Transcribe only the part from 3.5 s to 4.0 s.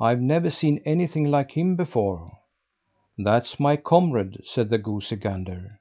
my